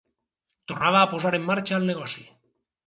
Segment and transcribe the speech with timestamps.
[0.71, 2.29] Tornava a posar en marxa el negoci.